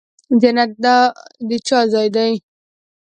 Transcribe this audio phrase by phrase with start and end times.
[0.41, 0.87] جنت د
[1.67, 2.31] چا ځای دی؟